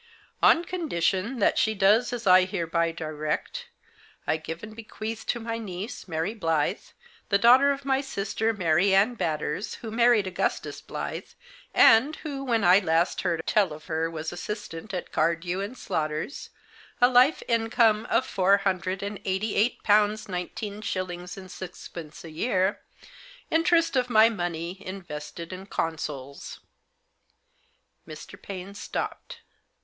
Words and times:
"'On 0.51 0.65
condition 0.65 1.37
that 1.37 1.59
she 1.59 1.75
does 1.75 2.11
as 2.11 2.25
I 2.25 2.45
hereby 2.45 2.91
direct 2.91 3.67
I 4.25 4.37
give 4.37 4.63
and 4.63 4.75
bequeath 4.75 5.27
to 5.27 5.39
my 5.39 5.59
niece, 5.59 6.07
Mary 6.07 6.33
Blyth, 6.33 6.93
the 7.29 7.37
daughter 7.37 7.71
of 7.71 7.85
my 7.85 8.01
sister, 8.01 8.51
Mary 8.51 8.95
Ann 8.95 9.13
Batters, 9.13 9.75
who 9.75 9.91
married 9.91 10.25
Augustus 10.25 10.81
Blyth, 10.81 11.35
and 11.71 12.15
who 12.15 12.43
when 12.43 12.63
I 12.63 12.79
last 12.79 13.21
heard 13.21 13.45
tell 13.45 13.71
of 13.73 13.85
her 13.85 14.09
was 14.09 14.33
assistant 14.33 14.91
at 14.91 15.11
Cardew 15.11 15.71
& 15.75 15.75
Slaughter's, 15.75 16.49
a 16.99 17.07
life 17.07 17.43
income 17.47 18.07
of 18.09 18.25
Four 18.25 18.57
Hundred 18.57 19.03
and 19.03 19.19
Eighty 19.23 19.53
Eight 19.53 19.83
Pounds 19.83 20.27
Nineteen 20.27 20.81
Shillings 20.81 21.37
and 21.37 21.51
Sixpence 21.51 22.23
a 22.23 22.31
year, 22.31 22.81
interest 23.51 23.95
of 23.95 24.09
my 24.09 24.29
money 24.29 24.83
invested 24.83 25.53
in 25.53 25.67
Consols.'" 25.67 26.59
Mr. 28.07 28.41
Paine 28.41 28.73
stopped. 28.73 29.41